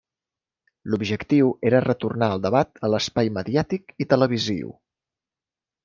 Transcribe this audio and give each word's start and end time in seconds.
L'objectiu 0.93 1.51
era 1.71 1.83
retornar 1.85 2.31
el 2.37 2.43
debat 2.47 2.83
a 2.87 2.91
l'espai 2.95 3.33
mediàtic 3.39 3.97
i 4.05 4.09
televisiu. 4.15 4.77